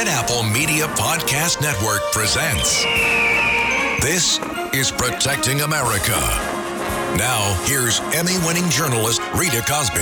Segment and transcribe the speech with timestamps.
[0.00, 2.84] Red Apple Media Podcast Network presents
[4.02, 4.38] This
[4.72, 6.18] is Protecting America.
[7.18, 10.00] Now, here's Emmy winning journalist Rita Cosby.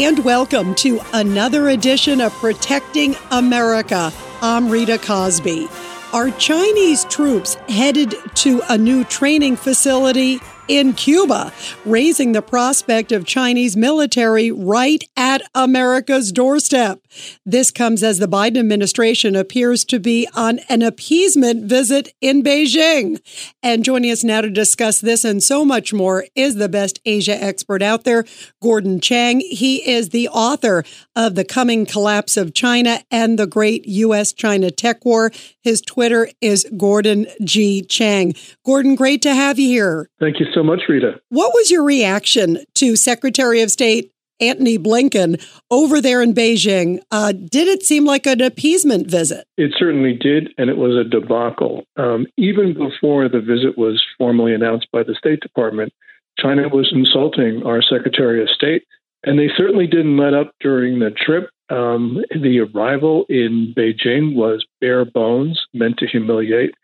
[0.00, 4.12] And welcome to another edition of Protecting America.
[4.40, 5.66] I'm Rita Cosby.
[6.12, 11.52] Are Chinese troops headed to a new training facility in Cuba,
[11.84, 17.00] raising the prospect of Chinese military right at America's doorstep.
[17.44, 23.20] This comes as the Biden administration appears to be on an appeasement visit in Beijing.
[23.62, 27.42] And joining us now to discuss this and so much more is the best Asia
[27.42, 28.24] expert out there,
[28.62, 29.40] Gordon Chang.
[29.40, 34.32] He is the author of The Coming Collapse of China and the Great U.S.
[34.32, 35.30] China Tech War.
[35.62, 37.82] His Twitter is Gordon G.
[37.82, 38.34] Chang.
[38.64, 40.10] Gordon, great to have you here.
[40.18, 41.20] Thank you so much, Rita.
[41.28, 47.00] What was your reaction to Secretary of State Antony Blinken over there in Beijing?
[47.10, 49.46] Uh, did it seem like an appeasement visit?
[49.58, 51.84] It certainly did, and it was a debacle.
[51.96, 55.92] Um, even before the visit was formally announced by the State Department,
[56.38, 58.84] China was insulting our Secretary of State,
[59.24, 61.50] and they certainly didn't let up during the trip.
[61.68, 66.74] Um, the arrival in Beijing was bare bones, meant to humiliate.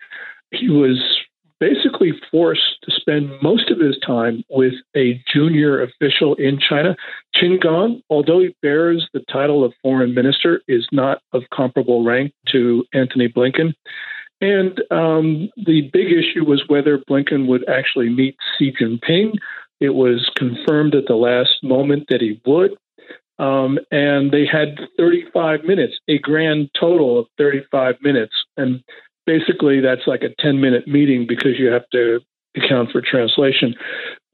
[0.51, 0.99] He was
[1.63, 6.97] basically forced to spend most of his time with a junior official in China.
[7.37, 12.33] Qin Gang, although he bears the title of foreign minister, is not of comparable rank
[12.51, 13.75] to Antony Blinken.
[14.41, 19.35] And um, the big issue was whether Blinken would actually meet Xi Jinping.
[19.79, 22.73] It was confirmed at the last moment that he would.
[23.39, 28.35] Um, and they had 35 minutes, a grand total of 35 minutes.
[28.57, 28.83] And
[29.27, 32.21] basically that's like a 10 minute meeting because you have to
[32.57, 33.75] account for translation.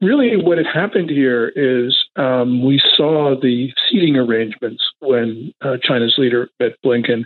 [0.01, 6.15] Really, what had happened here is um, we saw the seating arrangements when uh, China's
[6.17, 7.23] leader met Blinken,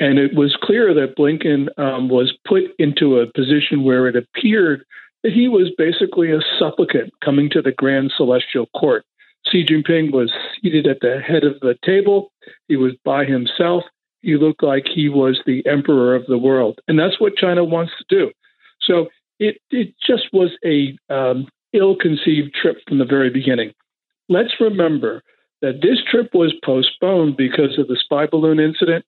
[0.00, 4.84] and it was clear that Blinken um, was put into a position where it appeared
[5.22, 9.04] that he was basically a supplicant coming to the Grand Celestial Court.
[9.46, 10.32] Xi Jinping was
[10.62, 12.32] seated at the head of the table.
[12.68, 13.84] He was by himself
[14.24, 17.92] he looked like he was the emperor of the world, and that's what China wants
[17.98, 18.32] to do.
[18.80, 19.08] So
[19.38, 23.72] it it just was a um, ill-conceived trip from the very beginning.
[24.28, 25.22] Let's remember
[25.60, 29.04] that this trip was postponed because of the spy balloon incident.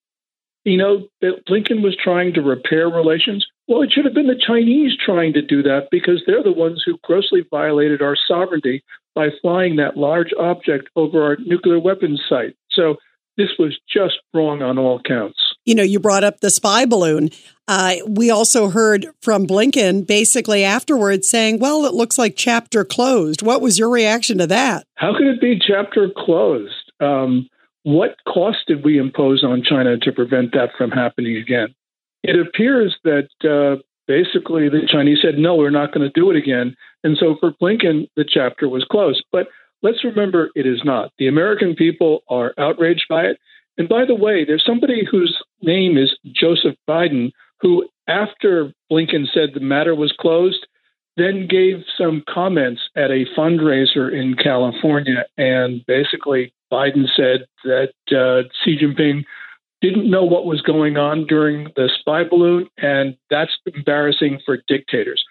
[0.64, 3.46] You know that Blinken was trying to repair relations.
[3.68, 6.82] Well, it should have been the Chinese trying to do that because they're the ones
[6.84, 8.82] who grossly violated our sovereignty
[9.14, 12.54] by flying that large object over our nuclear weapons site.
[12.70, 12.96] So
[13.36, 15.38] this was just wrong on all counts.
[15.64, 17.30] You know, you brought up the spy balloon.
[17.68, 23.42] Uh, we also heard from Blinken basically afterwards saying, well, it looks like chapter closed.
[23.42, 24.86] What was your reaction to that?
[24.94, 26.92] How could it be chapter closed?
[27.00, 27.48] Um,
[27.82, 31.74] what cost did we impose on China to prevent that from happening again?
[32.22, 36.36] It appears that uh, basically the Chinese said, no, we're not going to do it
[36.36, 36.76] again.
[37.04, 39.24] And so for Blinken, the chapter was closed.
[39.30, 39.48] But
[39.82, 41.12] Let's remember it is not.
[41.18, 43.38] The American people are outraged by it.
[43.78, 49.50] And by the way, there's somebody whose name is Joseph Biden who, after Blinken said
[49.54, 50.66] the matter was closed,
[51.16, 55.24] then gave some comments at a fundraiser in California.
[55.38, 59.24] And basically, Biden said that uh, Xi Jinping
[59.80, 65.24] didn't know what was going on during the spy balloon, and that's embarrassing for dictators.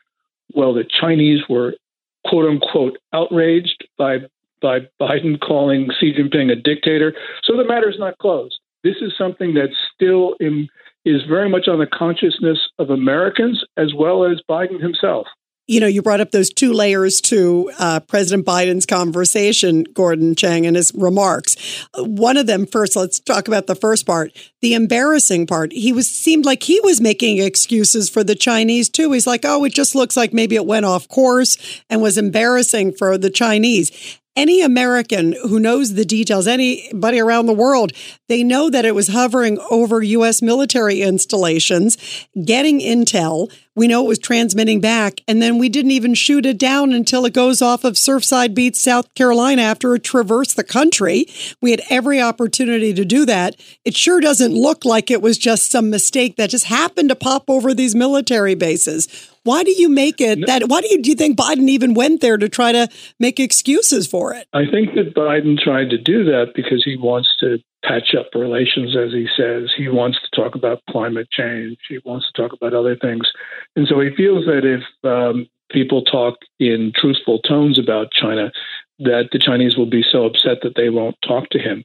[0.53, 1.75] Well, the Chinese were
[2.27, 4.19] quote unquote outraged by
[4.61, 7.13] by Biden calling Xi Jinping a dictator.
[7.43, 8.59] So the matter is not closed.
[8.83, 10.67] This is something that still in,
[11.05, 15.27] is very much on the consciousness of Americans as well as Biden himself.
[15.67, 20.67] You know, you brought up those two layers to uh, President Biden's conversation, Gordon Chang,
[20.67, 21.55] and his remarks.
[21.97, 24.31] One of them, first, let's talk about the first part,
[24.61, 25.71] the embarrassing part.
[25.71, 29.11] He was seemed like he was making excuses for the Chinese too.
[29.11, 31.57] He's like, "Oh, it just looks like maybe it went off course
[31.89, 37.53] and was embarrassing for the Chinese." Any American who knows the details, anybody around the
[37.53, 37.91] world,
[38.27, 40.41] they know that it was hovering over U.S.
[40.41, 41.97] military installations,
[42.43, 43.51] getting intel.
[43.75, 47.25] We know it was transmitting back, and then we didn't even shoot it down until
[47.25, 51.25] it goes off of Surfside Beach, South Carolina, after it traversed the country.
[51.61, 53.55] We had every opportunity to do that.
[53.83, 57.49] It sure doesn't look like it was just some mistake that just happened to pop
[57.49, 59.31] over these military bases.
[59.45, 60.67] Why do you make it that?
[60.69, 62.89] Why do you, do you think Biden even went there to try to
[63.19, 64.47] make excuses for it?
[64.53, 68.97] I think that Biden tried to do that because he wants to patch up relations,
[68.97, 69.71] as he says.
[69.77, 71.77] He wants to talk about climate change.
[71.87, 73.31] He wants to talk about other things.
[73.75, 78.51] And so he feels that if um, people talk in truthful tones about China,
[78.97, 81.83] that the Chinese will be so upset that they won't talk to him.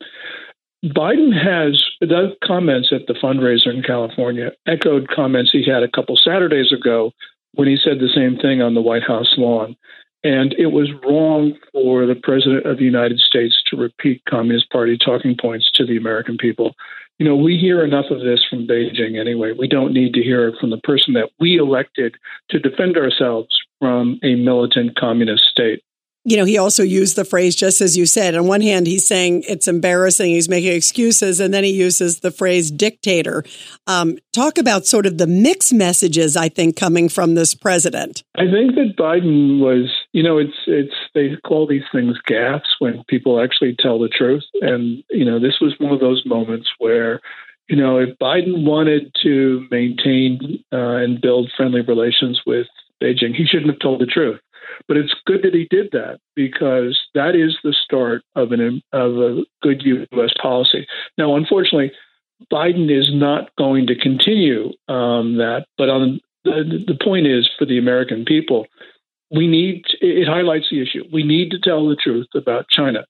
[0.82, 6.16] Biden has those comments at the fundraiser in California echoed comments he had a couple
[6.16, 7.12] Saturdays ago
[7.55, 9.76] when he said the same thing on the White House lawn.
[10.23, 14.99] And it was wrong for the President of the United States to repeat Communist Party
[14.99, 16.75] talking points to the American people.
[17.19, 19.52] You know, we hear enough of this from Beijing anyway.
[19.52, 22.17] We don't need to hear it from the person that we elected
[22.50, 23.49] to defend ourselves
[23.79, 25.82] from a militant communist state
[26.25, 28.34] you know, he also used the phrase, just as you said.
[28.34, 32.31] On one hand, he's saying it's embarrassing, he's making excuses, and then he uses the
[32.31, 33.43] phrase dictator.
[33.87, 38.22] Um, talk about sort of the mixed messages, I think, coming from this president.
[38.37, 43.02] I think that Biden was, you know, it's, it's, they call these things gaffes when
[43.08, 44.44] people actually tell the truth.
[44.61, 47.20] And, you know, this was one of those moments where,
[47.69, 52.66] you know, if Biden wanted to maintain uh, and build friendly relations with
[53.02, 54.40] Beijing, he shouldn't have told the truth
[54.88, 59.16] but it's good that he did that because that is the start of an of
[59.16, 60.32] a good U.S.
[60.40, 60.86] policy.
[61.16, 61.92] Now, unfortunately,
[62.50, 65.66] Biden is not going to continue um, that.
[65.76, 68.66] But on the, the point is for the American people,
[69.30, 71.04] we need it highlights the issue.
[71.12, 73.04] We need to tell the truth about China.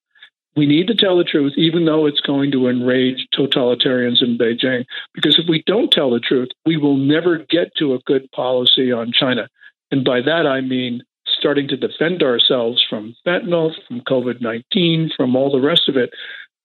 [0.56, 4.84] We need to tell the truth, even though it's going to enrage totalitarians in Beijing.
[5.14, 8.90] Because if we don't tell the truth, we will never get to a good policy
[8.90, 9.49] on China.
[9.93, 11.02] And by that, I mean
[11.38, 16.11] starting to defend ourselves from fentanyl, from COVID 19, from all the rest of it.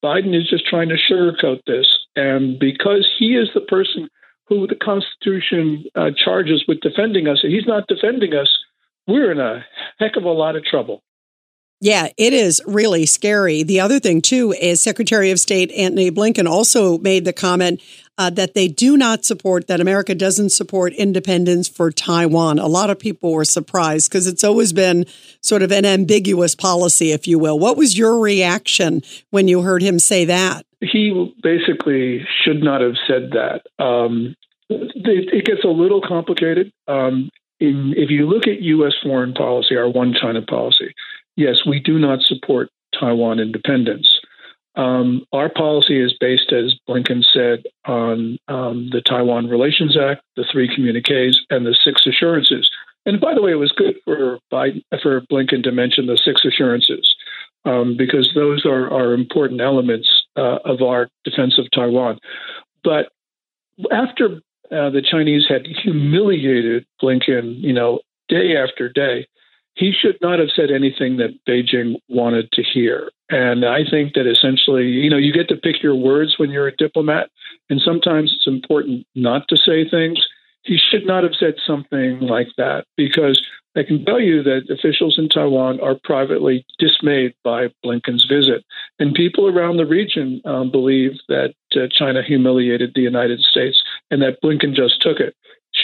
[0.04, 1.88] Biden is just trying to sugarcoat this.
[2.16, 4.10] And because he is the person
[4.48, 8.50] who the Constitution uh, charges with defending us, he's not defending us,
[9.08, 9.66] we're in a
[10.00, 11.02] heck of a lot of trouble.
[11.82, 13.64] Yeah, it is really scary.
[13.64, 17.82] The other thing, too, is Secretary of State Antony Blinken also made the comment
[18.18, 22.60] uh, that they do not support, that America doesn't support independence for Taiwan.
[22.60, 25.06] A lot of people were surprised because it's always been
[25.42, 27.60] sort of an ambiguous policy, if you will.
[27.60, 29.02] What was your reaction
[29.32, 30.66] when you heard him say that?
[30.80, 33.64] He basically should not have said that.
[33.84, 34.36] Um,
[34.70, 36.72] it gets a little complicated.
[36.88, 37.30] Um,
[37.60, 38.94] in, if you look at U.S.
[39.04, 40.94] foreign policy, our one China policy,
[41.36, 44.20] yes, we do not support Taiwan independence.
[44.76, 50.46] Um, our policy is based, as Blinken said, on um, the Taiwan Relations Act, the
[50.52, 52.70] three communiques, and the six assurances.
[53.06, 56.44] And by the way, it was good for Biden, for Blinken to mention the six
[56.44, 57.16] assurances
[57.64, 62.20] um, because those are, are important elements uh, of our defense of Taiwan.
[62.84, 63.10] But
[63.92, 64.42] after
[64.72, 69.28] uh, the Chinese had humiliated Blinken, you know, day after day,
[69.76, 73.12] he should not have said anything that Beijing wanted to hear.
[73.30, 76.68] And I think that essentially, you know, you get to pick your words when you're
[76.68, 77.30] a diplomat,
[77.70, 80.26] and sometimes it's important not to say things.
[80.64, 83.46] He should not have said something like that because
[83.76, 88.64] I can tell you that officials in Taiwan are privately dismayed by Blinken's visit.
[88.98, 94.22] And people around the region um, believe that uh, China humiliated the United States and
[94.22, 95.36] that Blinken just took it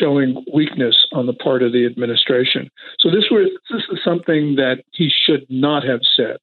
[0.02, 2.70] showing weakness on the part of the administration.
[3.00, 6.38] So this was this is something that he should not have said.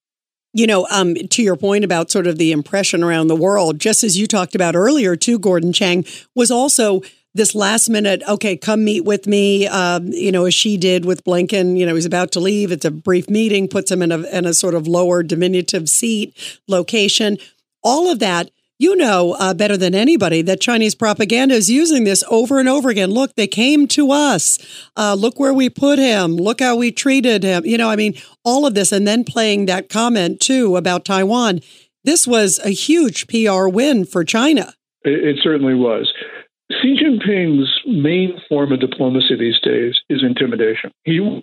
[0.55, 4.03] You know, um, to your point about sort of the impression around the world, just
[4.03, 7.03] as you talked about earlier, too, Gordon Chang was also
[7.35, 11.25] this last minute, okay, come meet with me, um, you know, as Xi did with
[11.25, 11.79] Blinken.
[11.79, 12.73] You know, he's about to leave.
[12.73, 16.61] It's a brief meeting, puts him in a, in a sort of lower diminutive seat
[16.67, 17.38] location.
[17.83, 22.23] All of that you know uh, better than anybody that Chinese propaganda is using this
[22.30, 23.11] over and over again.
[23.11, 24.58] Look, they came to us.
[24.97, 26.37] Uh, look where we put him.
[26.37, 27.66] Look how we treated him.
[27.66, 31.61] You know, I mean, all of this, and then playing that comment too about Taiwan.
[32.04, 34.75] This was a huge PR win for China.
[35.04, 36.12] It, it certainly was.
[36.70, 40.90] Xi Jinping's main form of diplomacy these days is intimidation.
[41.04, 41.42] He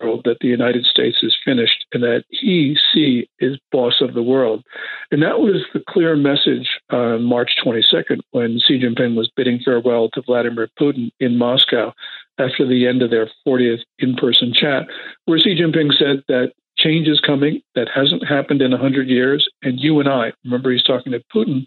[0.00, 4.22] world that the United States is finished and that he, Xi, is boss of the
[4.22, 4.64] world.
[5.10, 10.08] And that was the clear message on March 22nd when Xi Jinping was bidding farewell
[10.10, 11.92] to Vladimir Putin in Moscow
[12.38, 14.86] after the end of their 40th in person chat,
[15.24, 19.48] where Xi Jinping said that change is coming that hasn't happened in 100 years.
[19.62, 21.66] And you and I, remember, he's talking to Putin,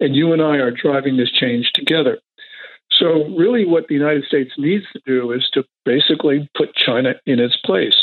[0.00, 2.18] and you and I are driving this change together.
[2.98, 7.40] So, really, what the United States needs to do is to basically put China in
[7.40, 7.96] its place.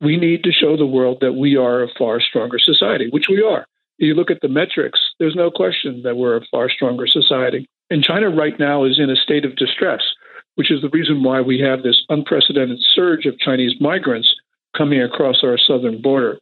[0.00, 3.42] We need to show the world that we are a far stronger society, which we
[3.42, 3.66] are.
[3.98, 7.68] You look at the metrics, there's no question that we're a far stronger society.
[7.90, 10.02] And China right now is in a state of distress,
[10.54, 14.32] which is the reason why we have this unprecedented surge of Chinese migrants
[14.76, 16.38] coming across our southern border.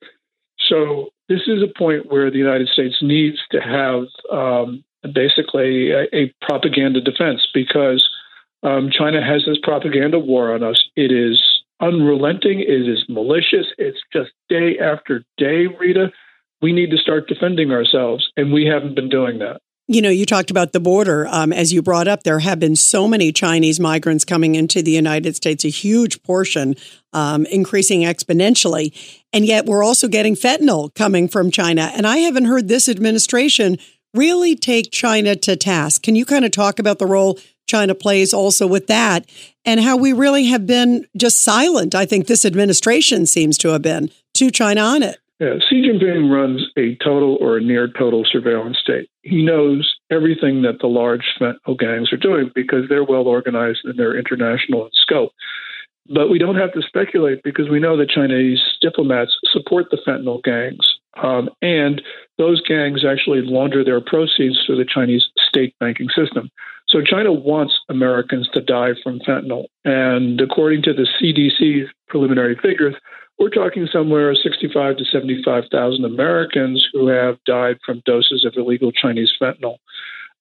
[0.68, 6.04] So, this is a point where the United States needs to have um, basically a,
[6.14, 8.06] a, propaganda defense because
[8.62, 10.82] um, China has this propaganda war on us.
[10.96, 11.42] It is
[11.80, 16.10] unrelenting, it is malicious, it's just day after day, Rita.
[16.62, 19.60] We need to start defending ourselves, and we haven't been doing that.
[19.88, 21.28] You know, you talked about the border.
[21.28, 24.90] Um, as you brought up, there have been so many Chinese migrants coming into the
[24.90, 26.74] United States, a huge portion,
[27.12, 28.92] um, increasing exponentially.
[29.32, 31.92] And yet we're also getting fentanyl coming from China.
[31.94, 33.78] And I haven't heard this administration
[34.16, 36.02] really take China to task.
[36.02, 39.28] Can you kind of talk about the role China plays also with that
[39.64, 41.94] and how we really have been just silent?
[41.94, 45.18] I think this administration seems to have been to China on it.
[45.38, 49.10] Yeah, Xi Jinping runs a total or a near total surveillance state.
[49.22, 53.98] He knows everything that the large fentanyl gangs are doing because they're well organized and
[53.98, 55.32] they're international in scope.
[56.08, 60.42] But we don't have to speculate because we know that Chinese diplomats support the fentanyl
[60.42, 60.95] gangs.
[61.22, 62.02] Um, and
[62.38, 66.50] those gangs actually launder their proceeds through the Chinese state banking system.
[66.88, 69.64] So China wants Americans to die from fentanyl.
[69.84, 72.94] And according to the CDC preliminary figures,
[73.38, 79.32] we're talking somewhere 65 to 75,000 Americans who have died from doses of illegal Chinese
[79.40, 79.76] fentanyl.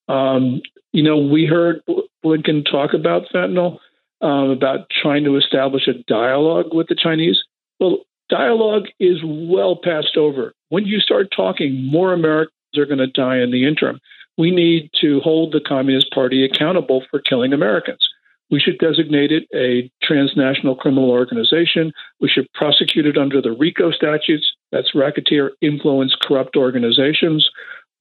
[0.08, 1.82] Um, you know, we heard
[2.24, 3.80] Blinken talk about fentanyl,
[4.22, 7.42] um, about trying to establish a dialogue with the Chinese.
[7.80, 10.54] Well, dialogue is well passed over.
[10.70, 14.00] When you start talking, more Americans are going to die in the interim.
[14.38, 18.06] We need to hold the Communist Party accountable for killing Americans.
[18.52, 21.92] We should designate it a transnational criminal organization.
[22.20, 24.52] We should prosecute it under the RICO statutes.
[24.72, 27.50] That's racketeer influence corrupt organizations.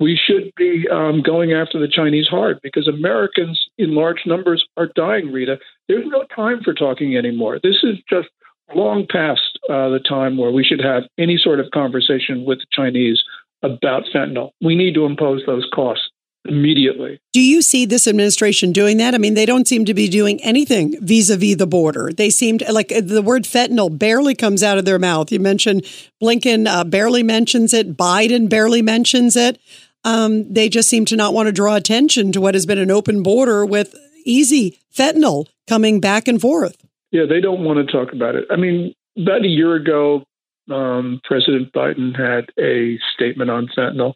[0.00, 4.88] We should be um, going after the Chinese hard because Americans in large numbers are
[4.94, 5.58] dying, Rita.
[5.88, 7.60] There's no time for talking anymore.
[7.62, 8.28] This is just
[8.74, 12.66] long past uh, the time where we should have any sort of conversation with the
[12.72, 13.22] Chinese
[13.62, 14.50] about fentanyl.
[14.60, 16.08] We need to impose those costs
[16.46, 17.18] immediately.
[17.32, 19.14] Do you see this administration doing that?
[19.14, 22.10] I mean, they don't seem to be doing anything vis a vis the border.
[22.14, 25.32] They seem to, like the word fentanyl barely comes out of their mouth.
[25.32, 25.82] You mentioned
[26.22, 29.58] Blinken uh, barely mentions it, Biden barely mentions it.
[30.04, 32.90] Um, they just seem to not want to draw attention to what has been an
[32.90, 33.94] open border with
[34.26, 36.76] easy fentanyl coming back and forth.
[37.14, 38.44] Yeah, they don't want to talk about it.
[38.50, 40.24] I mean, about a year ago,
[40.70, 44.14] um, President Biden had a statement on fentanyl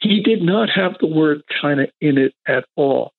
[0.00, 3.12] he did not have the word China in it at all.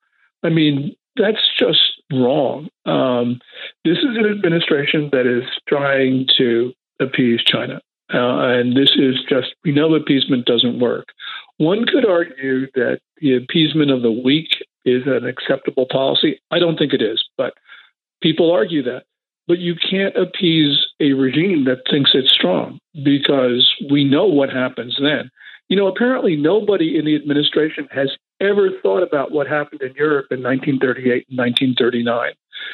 [0.44, 1.80] I mean, that's just
[2.12, 2.70] wrong.
[2.86, 3.40] Um,
[3.84, 7.82] this is an administration that is trying to appease China.
[8.14, 11.08] Uh, and this is just, we know appeasement doesn't work.
[11.58, 14.50] One could argue that the appeasement of the weak
[14.86, 16.40] is an acceptable policy.
[16.52, 17.54] I don't think it is, but
[18.22, 19.04] people argue that.
[19.48, 24.98] But you can't appease a regime that thinks it's strong because we know what happens
[25.02, 25.30] then.
[25.70, 30.28] You know, apparently nobody in the administration has ever thought about what happened in Europe
[30.32, 32.32] in 1938 and 1939.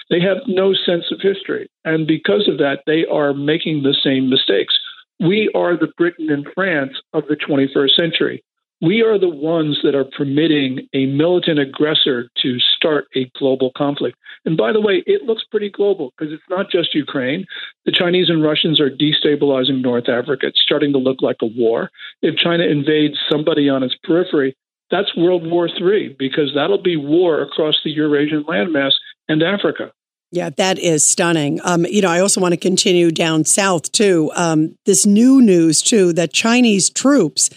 [0.10, 1.70] They have no sense of history.
[1.86, 4.78] And because of that, they are making the same mistakes.
[5.20, 8.44] We are the Britain and France of the 21st century.
[8.84, 14.18] We are the ones that are permitting a militant aggressor to start a global conflict.
[14.44, 17.46] And by the way, it looks pretty global because it's not just Ukraine.
[17.86, 20.48] The Chinese and Russians are destabilizing North Africa.
[20.48, 21.92] It's starting to look like a war.
[22.22, 24.54] If China invades somebody on its periphery,
[24.92, 28.92] that's World War III because that'll be war across the Eurasian landmass
[29.30, 29.94] and Africa.
[30.34, 31.62] Yeah, that is stunning.
[31.64, 34.32] Um, you know, I also want to continue down south too.
[34.36, 37.50] Um, this new news too that Chinese troops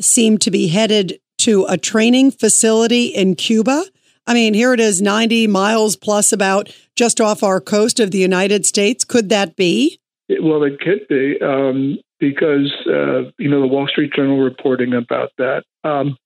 [0.00, 3.84] seem to be headed to a training facility in Cuba.
[4.26, 8.18] I mean, here it is 90 miles plus about just off our coast of the
[8.18, 9.04] United States.
[9.04, 9.98] Could that be?
[10.40, 15.32] Well, it could be um, because, uh, you know, the Wall Street Journal reporting about
[15.36, 15.64] that.
[15.82, 16.16] Um,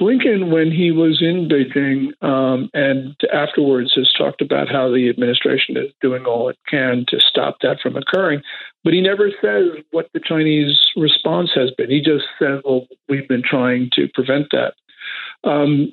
[0.00, 5.76] Blinken, when he was in Beijing um, and afterwards, has talked about how the administration
[5.76, 8.40] is doing all it can to stop that from occurring.
[8.82, 11.90] But he never says what the Chinese response has been.
[11.90, 14.72] He just says, well, we've been trying to prevent that.
[15.44, 15.92] Um,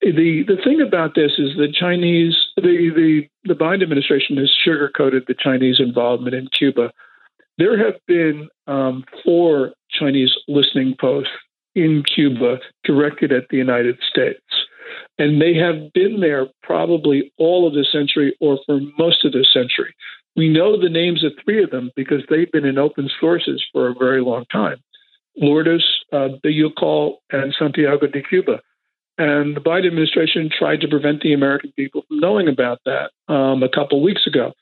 [0.00, 5.26] the the thing about this is the Chinese the the the Biden administration has sugarcoated
[5.26, 6.90] the Chinese involvement in Cuba
[7.58, 11.30] There have been um, four Chinese listening posts
[11.74, 14.40] in Cuba directed at the United States.
[15.18, 19.46] And they have been there probably all of the century or for most of the
[19.52, 19.94] century.
[20.36, 23.88] We know the names of three of them because they've been in open sources for
[23.88, 24.78] a very long time
[25.36, 28.60] Lourdes, uh, Bejucal, and Santiago de Cuba.
[29.18, 33.62] And the Biden administration tried to prevent the American people from knowing about that um,
[33.62, 34.52] a couple weeks ago.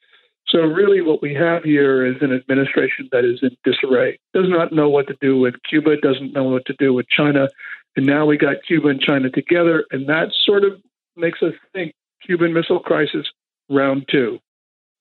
[0.51, 4.73] So, really, what we have here is an administration that is in disarray, does not
[4.73, 7.49] know what to do with Cuba, doesn't know what to do with China.
[7.97, 10.81] And now we got Cuba and China together, and that sort of
[11.17, 11.93] makes us think
[12.27, 13.27] Cuban Missile Crisis
[13.69, 14.41] round two.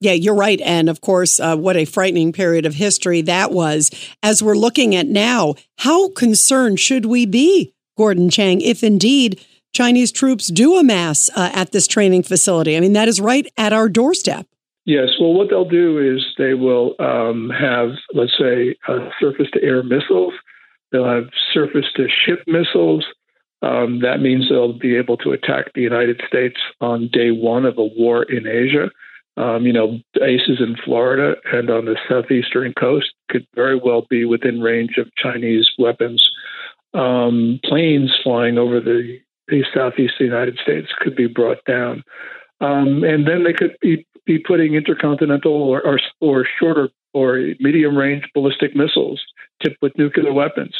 [0.01, 0.61] Yeah, you're right.
[0.61, 3.91] And of course, uh, what a frightening period of history that was.
[4.23, 10.11] As we're looking at now, how concerned should we be, Gordon Chang, if indeed Chinese
[10.11, 12.77] troops do amass uh, at this training facility?
[12.77, 14.47] I mean, that is right at our doorstep.
[14.89, 15.09] Yes.
[15.19, 18.75] Well, what they'll do is they will um, have, let's say,
[19.19, 20.33] surface to air missiles.
[20.91, 23.05] They'll have surface to ship missiles.
[23.61, 27.77] Um, that means they'll be able to attack the United States on day one of
[27.77, 28.89] a war in Asia.
[29.37, 34.25] Um, you know, bases in Florida and on the southeastern coast could very well be
[34.25, 36.27] within range of Chinese weapons.
[36.95, 39.19] Um, planes flying over the,
[39.49, 42.03] the southeast United States could be brought down.
[42.61, 47.97] Um, and then they could be, be putting intercontinental or, or, or shorter or medium
[47.97, 49.21] range ballistic missiles
[49.63, 50.75] tipped with nuclear weapons.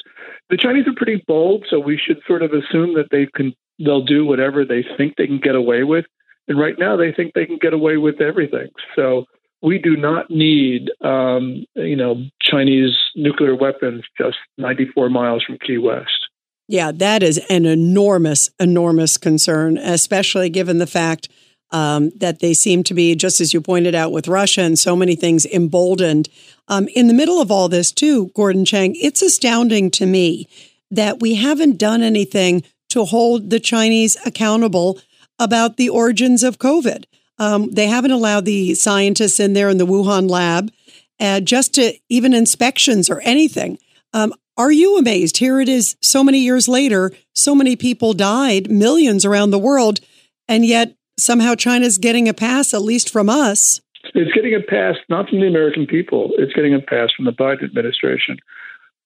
[0.50, 3.54] The Chinese are pretty bold, so we should sort of assume that they can
[3.84, 6.06] they'll do whatever they think they can get away with.
[6.48, 8.68] And right now, they think they can get away with everything.
[8.96, 9.26] So
[9.62, 15.78] we do not need, um, you know, Chinese nuclear weapons just 94 miles from Key
[15.78, 16.28] West.
[16.68, 21.30] Yeah, that is an enormous, enormous concern, especially given the fact
[21.72, 24.96] um, that they seem to be, just as you pointed out with Russia and so
[24.96, 26.30] many things, emboldened.
[26.68, 30.48] Um, in the middle of all this, too, Gordon Chang, it's astounding to me
[30.92, 35.00] that we haven't done anything to hold the Chinese accountable
[35.38, 37.06] about the origins of COVID.
[37.38, 40.72] Um, they haven't allowed the scientists in there in the Wuhan lab
[41.20, 43.78] uh, just to even inspections or anything.
[44.14, 45.38] Um, are you amazed?
[45.38, 50.02] Here it is, so many years later, so many people died, millions around the world,
[50.50, 53.82] and yet somehow China's getting a pass, at least from us.
[54.14, 56.32] It's getting a pass not from the American people.
[56.38, 58.38] It's getting a pass from the Biden administration.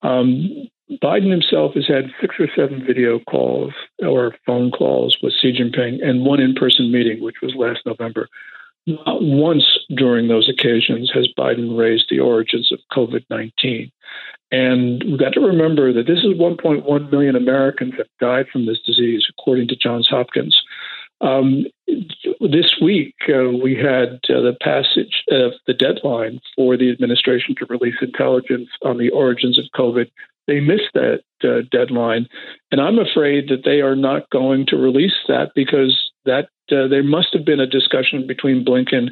[0.02, 0.70] Um,
[1.02, 6.06] Biden himself has had six or seven video calls or phone calls with Xi Jinping
[6.06, 8.28] and one in person meeting, which was last November.
[8.86, 9.64] Not once
[9.96, 13.92] during those occasions has Biden raised the origins of COVID 19.
[14.52, 18.80] And we've got to remember that this is 1.1 million Americans have died from this
[18.86, 20.62] disease, according to Johns Hopkins.
[21.24, 21.66] Um,
[22.42, 27.66] this week, uh, we had uh, the passage of the deadline for the administration to
[27.66, 30.12] release intelligence on the origins of COVID.
[30.48, 32.28] They missed that uh, deadline,
[32.72, 37.04] and I'm afraid that they are not going to release that because that uh, there
[37.04, 39.10] must have been a discussion between Blinken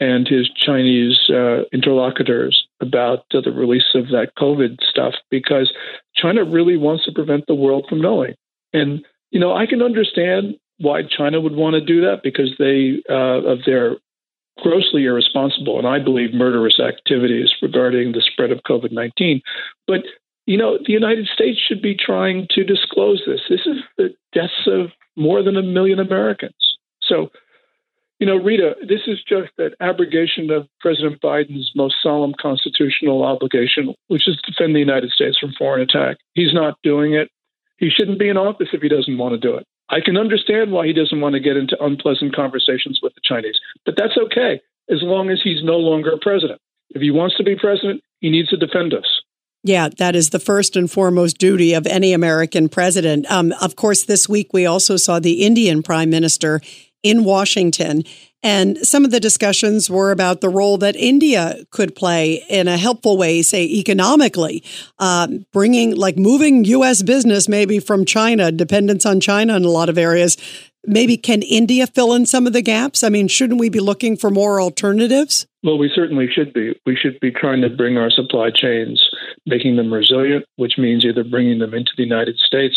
[0.00, 5.72] and his Chinese uh, interlocutors about uh, the release of that COVID stuff because
[6.14, 8.34] China really wants to prevent the world from knowing.
[8.74, 13.02] And you know, I can understand why China would want to do that because they
[13.08, 13.96] uh, of their
[14.62, 19.40] grossly irresponsible and I believe murderous activities regarding the spread of COVID nineteen.
[19.86, 20.02] But
[20.46, 23.40] you know, the United States should be trying to disclose this.
[23.48, 26.54] This is the deaths of more than a million Americans.
[27.02, 27.30] So,
[28.18, 33.94] you know, Rita, this is just an abrogation of President Biden's most solemn constitutional obligation,
[34.08, 36.18] which is to defend the United States from foreign attack.
[36.34, 37.30] He's not doing it.
[37.78, 39.66] He shouldn't be in office if he doesn't want to do it.
[39.90, 43.58] I can understand why he doesn't want to get into unpleasant conversations with the Chinese,
[43.84, 46.60] but that's okay as long as he's no longer a president.
[46.90, 49.06] If he wants to be president, he needs to defend us.
[49.62, 53.30] Yeah, that is the first and foremost duty of any American president.
[53.30, 56.60] Um, of course, this week we also saw the Indian prime minister
[57.04, 58.02] in Washington.
[58.42, 62.76] And some of the discussions were about the role that India could play in a
[62.76, 64.62] helpful way, say economically,
[64.98, 67.02] um, bringing like moving U.S.
[67.02, 70.36] business maybe from China, dependence on China in a lot of areas.
[70.86, 73.02] Maybe can India fill in some of the gaps?
[73.02, 75.46] I mean, shouldn't we be looking for more alternatives?
[75.62, 76.78] Well, we certainly should be.
[76.84, 79.02] We should be trying to bring our supply chains,
[79.46, 82.76] making them resilient, which means either bringing them into the United States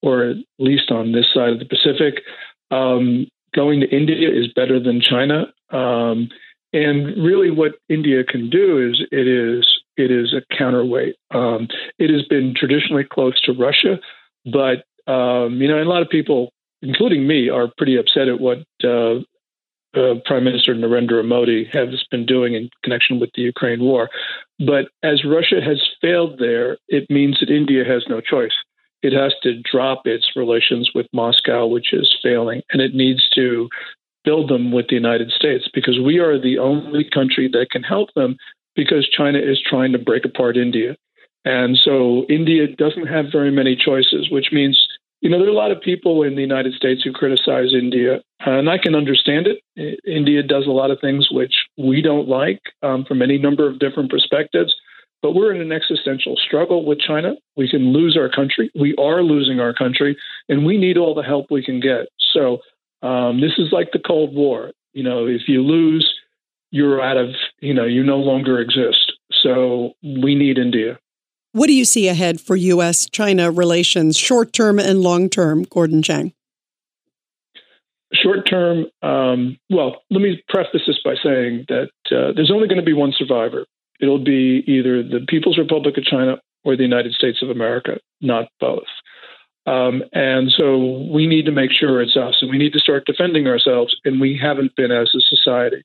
[0.00, 2.22] or at least on this side of the Pacific.
[2.70, 5.46] Um, going to India is better than China.
[5.70, 6.28] Um,
[6.72, 11.16] and really, what India can do is it is it is a counterweight.
[11.32, 13.98] Um, it has been traditionally close to Russia,
[14.44, 18.58] but um, you know, a lot of people, including me, are pretty upset at what
[18.84, 19.20] uh,
[19.96, 24.10] uh, Prime Minister Narendra Modi has been doing in connection with the Ukraine war.
[24.58, 28.52] But as Russia has failed there, it means that India has no choice.
[29.02, 33.68] It has to drop its relations with Moscow, which is failing, and it needs to
[34.24, 38.12] build them with the United States because we are the only country that can help
[38.14, 38.36] them
[38.74, 40.96] because China is trying to break apart India.
[41.44, 44.78] And so India doesn't have very many choices, which means,
[45.20, 48.20] you know, there are a lot of people in the United States who criticize India,
[48.40, 50.00] and I can understand it.
[50.06, 53.78] India does a lot of things which we don't like um, from any number of
[53.78, 54.74] different perspectives.
[55.20, 57.34] But we're in an existential struggle with China.
[57.56, 58.70] We can lose our country.
[58.78, 60.16] We are losing our country,
[60.48, 62.06] and we need all the help we can get.
[62.32, 62.58] So
[63.02, 64.70] um, this is like the Cold War.
[64.92, 66.08] You know, if you lose,
[66.70, 69.12] you're out of, you know, you no longer exist.
[69.42, 70.98] So we need India.
[71.52, 73.08] What do you see ahead for U.S.
[73.10, 76.32] China relations, short term and long term, Gordon Chang?
[78.12, 82.80] Short term, um, well, let me preface this by saying that uh, there's only going
[82.80, 83.66] to be one survivor.
[84.00, 88.48] It'll be either the People's Republic of China or the United States of America, not
[88.60, 88.86] both.
[89.66, 93.04] Um, and so we need to make sure it's us, and we need to start
[93.06, 95.82] defending ourselves, and we haven't been as a society.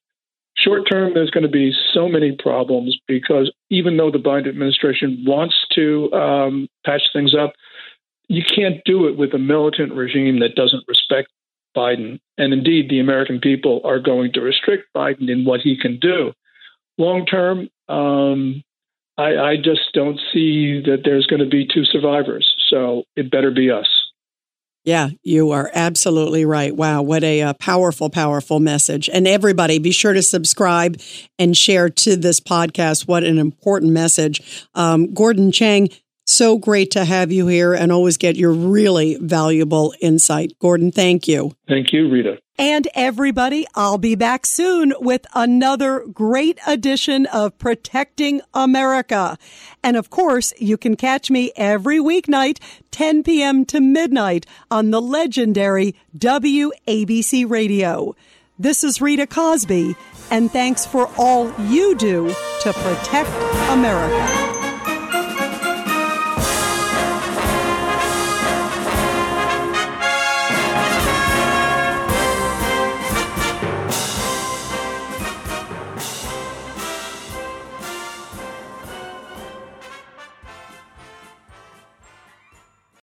[0.55, 5.23] Short term, there's going to be so many problems because even though the Biden administration
[5.25, 7.53] wants to um, patch things up,
[8.29, 11.29] you can't do it with a militant regime that doesn't respect
[11.75, 12.19] Biden.
[12.37, 16.33] And indeed, the American people are going to restrict Biden in what he can do.
[16.97, 18.63] Long term, um,
[19.17, 22.55] I, I just don't see that there's going to be two survivors.
[22.69, 23.87] So it better be us.
[24.85, 26.75] Yeah, you are absolutely right.
[26.75, 29.09] Wow, what a uh, powerful, powerful message.
[29.09, 30.99] And everybody, be sure to subscribe
[31.39, 33.07] and share to this podcast.
[33.07, 34.67] What an important message.
[34.75, 35.87] Um, Gordon Chang,
[36.25, 40.53] so great to have you here and always get your really valuable insight.
[40.59, 41.55] Gordon, thank you.
[41.67, 42.39] Thank you, Rita.
[42.57, 49.37] And everybody, I'll be back soon with another great edition of Protecting America.
[49.83, 52.59] And of course, you can catch me every weeknight,
[52.91, 53.65] 10 p.m.
[53.65, 58.15] to midnight on the legendary WABC radio.
[58.59, 59.95] This is Rita Cosby,
[60.29, 62.29] and thanks for all you do
[62.61, 63.29] to protect
[63.71, 64.52] America.